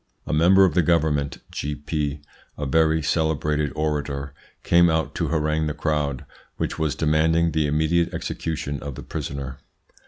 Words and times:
A 0.25 0.33
member 0.33 0.65
of 0.65 0.73
the 0.73 0.81
Government 0.81 1.37
(G. 1.51 1.75
P), 1.75 2.21
a 2.57 2.65
very 2.65 3.03
celebrated 3.03 3.71
orator, 3.75 4.33
came 4.63 4.89
out 4.89 5.13
to 5.13 5.27
harangue 5.27 5.67
the 5.67 5.75
crowd, 5.75 6.25
which 6.57 6.79
was 6.79 6.95
demanding 6.95 7.51
the 7.51 7.67
immediate 7.67 8.11
execution 8.11 8.79
of 8.81 8.95
the 8.95 9.03
prisoner. 9.03 9.59